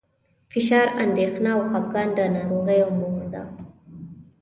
فشار، 0.53 0.87
اندېښنه 1.03 1.49
او 1.55 1.61
خپګان 1.69 2.07
د 2.17 2.19
ناروغیو 2.35 2.89
مور 2.99 3.23
ده. 3.33 3.43